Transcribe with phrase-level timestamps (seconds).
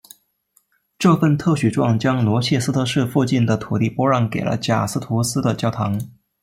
[0.97, 6.01] 这份特许状将罗切斯特市附近的土地拨让给了贾斯图斯的教堂。